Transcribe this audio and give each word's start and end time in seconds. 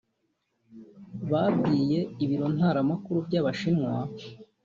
babwiye 1.31 1.99
Ibiro 2.23 2.47
Ntaramakuru 2.55 3.17
by’Abashinwa 3.27 3.93